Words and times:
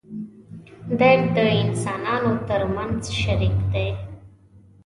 درد 0.99 1.23
د 1.35 1.37
انسانانو 1.63 2.33
تر 2.47 2.61
منځ 2.75 2.99
شریک 3.21 3.57
دی. 3.73 3.87